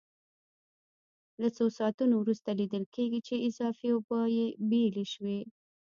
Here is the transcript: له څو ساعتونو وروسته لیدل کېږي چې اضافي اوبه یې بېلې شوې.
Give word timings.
له 1.41 1.47
څو 1.57 1.65
ساعتونو 1.77 2.13
وروسته 2.17 2.49
لیدل 2.59 2.83
کېږي 2.95 3.19
چې 3.27 3.43
اضافي 3.47 3.87
اوبه 3.93 4.19
یې 4.37 4.47
بېلې 4.69 5.05
شوې. 5.13 5.39